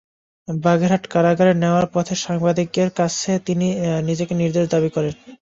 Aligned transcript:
বাগেরহাট 0.47 1.03
কারাগারে 1.07 1.53
নেওয়ার 1.55 1.85
পথে 1.93 2.13
সাংবাদিকদের 2.23 2.89
কাছে 2.97 3.31
তিনি 3.47 3.67
নিজেকে 4.07 4.33
নির্দোষ 4.35 4.65
দাবি 4.71 4.89
করেন। 4.95 5.13